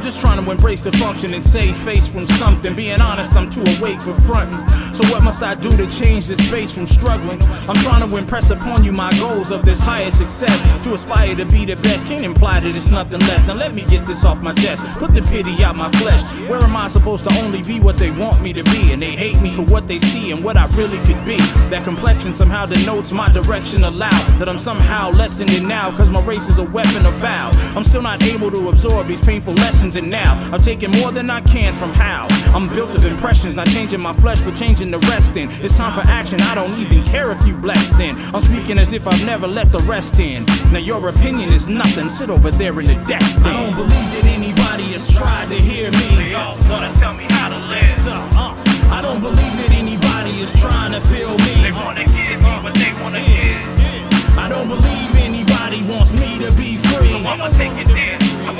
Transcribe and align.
trying 0.00 0.44
to 0.44 0.50
embrace 0.50 0.82
the 0.82 0.92
function 0.92 1.34
and 1.34 1.44
save 1.44 1.76
face 1.76 2.08
from 2.08 2.26
something. 2.26 2.74
Being 2.76 3.00
honest, 3.00 3.34
I'm 3.36 3.50
too 3.50 3.64
awake 3.76 4.00
for 4.00 4.14
fronting. 4.22 4.66
So 4.94 5.02
what 5.10 5.22
must 5.22 5.42
I 5.42 5.54
do 5.56 5.76
to 5.76 5.90
change 5.90 6.28
this 6.28 6.38
space 6.46 6.72
from 6.72 6.86
struggling? 6.86 7.42
I'm 7.68 7.76
trying 7.82 8.08
to 8.08 8.16
impress 8.16 8.50
upon 8.50 8.84
you 8.84 8.92
my 8.92 9.10
goals 9.18 9.50
of 9.50 9.64
this 9.64 9.80
higher 9.80 10.12
success. 10.12 10.62
To 10.84 10.94
aspire 10.94 11.34
to 11.34 11.44
be 11.46 11.64
the 11.64 11.76
best 11.76 12.06
can't 12.06 12.24
imply 12.24 12.60
that 12.60 12.76
it's 12.76 12.90
nothing 12.90 13.18
less. 13.20 13.48
Now 13.48 13.54
let 13.54 13.74
me 13.74 13.82
get 13.90 14.06
this 14.06 14.24
off 14.24 14.40
my 14.42 14.54
chest. 14.54 14.84
Put 14.98 15.12
the 15.12 15.22
pity 15.22 15.64
out 15.64 15.74
my 15.74 15.90
flesh. 15.92 16.22
Where 16.48 16.60
am 16.60 16.76
I 16.76 16.86
supposed 16.86 17.24
to 17.28 17.34
only 17.42 17.62
be 17.62 17.80
what 17.80 17.96
they 17.96 18.12
want 18.12 18.40
me 18.42 18.52
to 18.52 18.62
be? 18.62 18.92
And 18.92 19.02
they 19.02 19.16
hate 19.16 19.40
me 19.42 19.50
for 19.50 19.62
what 19.62 19.88
they 19.88 19.98
see 19.98 20.30
and 20.30 20.44
what 20.44 20.56
I 20.56 20.66
really 20.76 20.98
could 21.06 21.24
be. 21.24 21.38
That 21.70 21.82
complexion 21.82 22.32
somehow 22.32 22.66
denotes 22.66 23.10
my 23.10 23.28
direction 23.32 23.82
aloud. 23.82 24.38
That 24.38 24.48
I'm 24.48 24.58
somehow 24.58 25.10
lessening 25.10 25.66
now, 25.66 25.90
cause 25.96 26.10
my 26.10 26.22
race 26.24 26.48
is 26.48 26.58
a 26.58 26.64
weapon 26.64 27.04
of 27.06 27.14
vow. 27.14 27.50
I'm 27.74 27.84
still 27.84 28.02
not 28.02 28.22
able 28.22 28.50
to 28.52 28.68
absorb 28.68 29.08
these 29.08 29.20
painful 29.20 29.54
lessons, 29.54 29.81
and 29.82 30.08
now 30.08 30.34
I'm 30.52 30.60
taking 30.60 30.92
more 30.92 31.10
than 31.10 31.28
I 31.28 31.40
can 31.40 31.74
from 31.74 31.90
how. 31.90 32.28
I'm 32.54 32.68
built 32.68 32.94
of 32.94 33.04
impressions, 33.04 33.54
not 33.54 33.66
changing 33.66 34.00
my 34.00 34.12
flesh, 34.12 34.40
but 34.40 34.54
changing 34.54 34.92
the 34.92 34.98
rest 35.10 35.36
in. 35.36 35.50
It's 35.60 35.76
time 35.76 35.92
for 35.92 36.08
action, 36.08 36.40
I 36.40 36.54
don't 36.54 36.70
even 36.78 37.02
care 37.02 37.32
if 37.32 37.44
you 37.44 37.54
blessed 37.54 37.94
in. 37.94 38.16
I'm 38.32 38.42
speaking 38.42 38.78
as 38.78 38.92
if 38.92 39.08
I've 39.08 39.26
never 39.26 39.48
let 39.48 39.72
the 39.72 39.80
rest 39.80 40.20
in. 40.20 40.44
Now 40.70 40.78
your 40.78 41.08
opinion 41.08 41.50
is 41.52 41.66
nothing, 41.66 42.10
sit 42.10 42.30
over 42.30 42.52
there 42.52 42.78
in 42.78 42.86
the 42.86 42.94
desk. 43.06 43.38
I 43.40 43.52
don't 43.52 43.74
believe 43.74 43.90
that 43.90 44.24
anybody 44.24 44.84
has 44.92 45.12
tried 45.16 45.48
to 45.48 45.56
hear 45.56 45.90
me. 45.90 46.08
They 46.16 46.34
all 46.34 46.56
wanna 46.70 46.92
tell 46.94 47.14
me 47.14 47.24
how 47.24 47.41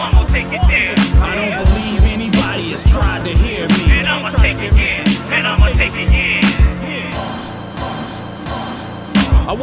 So 0.03 0.09
I'ma 0.09 0.25
take 0.35 0.47
it 0.47 0.67
there. 0.67 0.95
I 1.23 1.37
don't 1.37 1.55
believe 1.65 2.03
anybody 2.03 2.71
has 2.71 2.83
tried 2.91 3.23
to 3.25 3.31
hear 3.31 3.52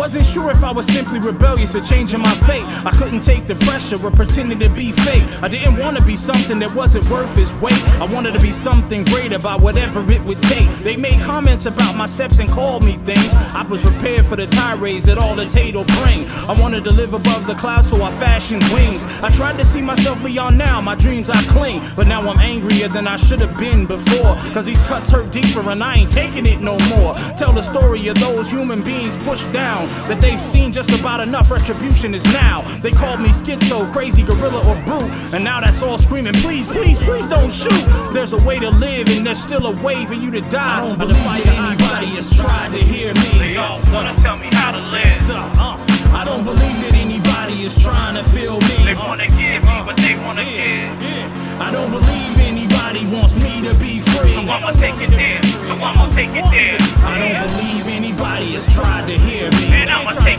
wasn't 0.10 0.26
sure 0.26 0.50
if 0.50 0.64
I 0.64 0.72
was 0.72 0.88
simply 0.88 1.20
rebellious 1.20 1.76
or 1.76 1.82
changing 1.82 2.20
my 2.20 2.34
fate. 2.48 2.64
I 2.64 2.90
couldn't 2.98 3.20
take 3.20 3.46
the 3.46 3.54
pressure 3.54 4.04
or 4.04 4.10
pretending 4.10 4.58
to 4.58 4.70
be 4.70 4.92
fake. 4.92 5.22
I 5.44 5.48
didn't 5.48 5.78
want 5.78 5.98
to 5.98 6.04
be 6.04 6.16
something 6.16 6.58
that 6.60 6.74
wasn't 6.74 7.08
worth 7.12 7.38
its 7.38 7.54
weight. 7.62 7.80
I 8.02 8.12
wanted 8.12 8.34
to 8.34 8.40
be 8.40 8.50
something 8.50 9.04
great 9.04 9.34
about 9.34 9.62
whatever 9.62 10.00
it 10.12 10.24
would 10.24 10.42
take. 10.42 10.68
They 10.78 10.98
made 10.98 11.22
comments 11.22 11.68
about 11.68 11.96
my 11.96 12.08
steps 12.08 12.40
and 12.40 12.50
called 12.50 12.84
me 12.84 12.94
things. 13.06 13.30
I 13.54 13.64
was 13.70 13.84
prepared 13.84 14.26
for 14.26 14.36
the 14.36 14.48
tirades 14.48 15.06
that 15.06 15.20
all 15.20 15.36
this 15.36 15.54
hate 15.54 15.76
will 15.76 15.86
bring. 16.02 16.26
I 16.26 16.60
wanted 16.60 16.86
to 16.86 16.92
live 16.92 17.14
above 17.14 17.46
the 17.46 17.54
clouds, 17.54 17.92
so 17.92 18.02
I 18.02 18.10
fashioned 18.14 18.64
wings. 18.74 19.04
I 19.22 19.30
tried 19.30 19.60
to 19.60 19.64
see 19.64 19.82
myself 19.82 20.24
beyond 20.24 20.58
now, 20.58 20.82
my 20.82 20.96
dreams 20.96 21.30
I 21.30 21.40
cling. 21.54 21.84
But 21.96 22.08
now 22.08 22.28
I'm 22.28 22.40
angrier 22.40 22.88
than 22.88 23.08
I 23.08 23.18
should 23.18 23.42
have 23.42 23.56
been 23.60 23.86
before. 23.86 24.34
Cause 24.56 24.66
these 24.66 24.82
cuts 24.88 25.12
hurt 25.12 25.32
deeper 25.32 25.62
and 25.70 25.84
I 25.84 25.98
ain't 25.98 26.12
taking 26.12 26.48
it 26.48 26.62
no 26.62 26.80
more. 26.98 27.14
Tell 27.38 27.54
the 27.54 27.62
story 27.62 28.08
of 28.08 28.20
those 28.20 28.50
human 28.50 28.82
beings 28.82 29.16
pushed 29.18 29.52
down. 29.54 29.88
That 30.08 30.20
they've 30.22 30.40
seen 30.40 30.72
just 30.72 30.92
about 31.00 31.20
enough 31.22 31.52
retribution 31.52 32.14
is 32.14 32.24
now. 32.34 32.62
They 32.80 32.92
called 32.92 33.20
me 33.20 33.30
schizo, 33.30 33.92
crazy 33.92 34.24
gorilla, 34.24 34.60
or 34.70 34.76
brute. 34.86 35.12
And 35.34 35.44
now 35.44 35.60
that's 35.60 35.84
all 35.84 35.98
screaming, 35.98 36.34
please, 36.36 36.68
please, 36.68 36.98
please 37.00 37.28
don't 37.28 37.52
shoot. 37.52 37.86
There's 38.14 38.34
a 38.34 38.44
way 38.46 38.60
to 38.60 38.70
live 38.70 39.10
and 39.10 39.26
there's 39.26 39.40
still 39.42 39.68
a 39.68 39.84
way 39.84 40.06
for 40.06 40.16
you 40.16 40.32
to 40.32 40.42
die. 40.50 40.82
I 40.82 40.88
don't 40.88 40.98
believe 40.98 41.24
that 41.24 41.46
anybody 41.46 42.16
has 42.16 42.36
tried 42.36 42.72
to 42.72 42.78
hear 42.78 43.14
me. 43.14 43.40
They 43.40 43.58
all 43.58 43.80
wanna 43.92 44.16
tell 44.22 44.38
me 44.38 44.48
how 44.52 44.72
to 44.72 44.80
live. 44.92 45.30
Uh, 45.30 45.78
I 46.14 46.26
don't 46.26 46.44
believe 46.44 46.82
that 46.82 46.96
anybody 46.96 47.64
is 47.64 47.82
trying 47.82 48.16
to 48.16 48.24
feel 48.30 48.60
me. 48.60 48.78
They 48.86 48.96
wanna 48.96 49.28
give 49.28 49.62
me 49.64 49.76
what 49.86 49.98
they 49.98 50.16
wanna 50.26 50.44
give. 50.44 51.30
I 51.62 51.72
don't 51.72 51.92
believe 51.92 52.40
anybody 52.40 53.06
wants 53.12 53.36
me 53.36 53.62
to 53.68 53.74
be 53.76 54.00
free. 54.00 54.34
So 54.34 54.42
I'ma 54.50 54.72
take 54.72 54.96
it 55.02 55.12
there. 55.12 55.44
So 55.68 55.76
I'ma 55.76 56.10
take 56.16 56.32
it 56.32 56.48
there. 56.50 56.78
I 57.04 57.20
don't 57.20 57.40
believe 57.52 57.88
anybody 57.88 58.54
has 58.54 58.66
tried 58.74 59.08
to 59.08 59.18
hear 59.18 59.52
me 59.52 59.89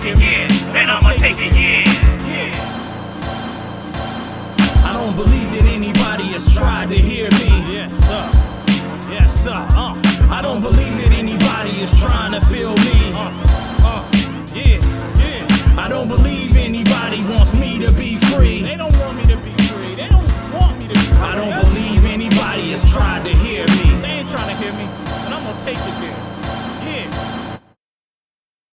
take 0.00 0.16
it. 0.16 0.52
And 0.74 0.90
I'ma 0.90 1.12
take 1.12 1.36
it, 1.38 1.52
I 4.82 4.92
don't 4.94 5.14
believe 5.14 5.50
that 5.52 5.66
anybody 5.66 6.24
has 6.32 6.54
tried 6.54 6.90
to 6.90 6.96
hear 6.96 7.28
me. 7.30 7.74
Yes, 7.74 7.92
sir. 7.98 8.30
Yes, 9.12 9.44
sir. 9.44 9.66
Uh. 9.70 9.94
I 10.30 10.42
don't 10.42 10.60
believe 10.60 10.96
that 11.02 11.12
anybody 11.12 11.70
is 11.80 11.92
trying 12.00 12.32
to 12.32 12.40
feel 12.40 12.70
me. 12.70 13.12
Uh, 13.12 13.30
uh, 13.82 14.10
yeah, 14.54 14.78
yeah. 15.18 15.74
I 15.76 15.88
don't 15.88 16.08
believe 16.08 16.56
anybody 16.56 17.22
wants 17.24 17.54
me 17.54 17.78
to 17.80 17.92
be 17.92 18.16
free. 18.30 18.62
They 18.62 18.76
don't 18.76 18.96
want 18.98 19.16
me 19.16 19.26
to 19.26 19.36
be 19.38 19.52
free. 19.68 19.94
They 19.94 20.08
don't 20.08 20.24
want 20.54 20.78
me 20.78 20.86
to 20.88 20.94
be 20.94 21.00
free. 21.00 21.18
I 21.18 21.34
don't 21.34 21.54
believe 21.60 22.04
anybody 22.04 22.70
has 22.70 22.90
tried 22.90 23.24
to 23.24 23.30
hear 23.30 23.66
me. 23.66 24.00
They 24.00 24.22
ain't 24.22 24.28
trying 24.28 24.54
to 24.54 24.62
hear 24.62 24.72
me, 24.72 24.84
and 25.24 25.34
I'm 25.34 25.44
gonna 25.44 25.58
take 25.58 25.78
it 25.78 26.00
there. 26.00 26.29